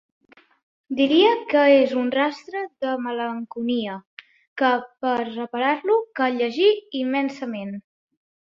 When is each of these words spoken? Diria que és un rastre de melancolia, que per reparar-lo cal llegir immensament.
Diria 0.99 1.33
que 1.51 1.65
és 1.81 1.93
un 2.03 2.07
rastre 2.15 2.63
de 2.85 2.95
melancolia, 3.09 3.99
que 4.63 4.73
per 5.05 5.15
reparar-lo 5.31 5.99
cal 6.21 6.43
llegir 6.43 6.73
immensament. 7.03 7.77